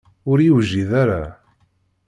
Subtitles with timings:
[0.29, 1.23] Ur yewjid ara.